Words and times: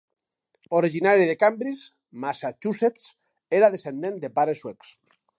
Originari 0.77 1.25
de 1.31 1.35
Cambridge, 1.41 1.91
Massachusetts, 2.23 3.11
era 3.59 3.69
descendent 3.75 4.17
de 4.25 4.33
pares 4.39 4.63
suecs. 4.65 4.95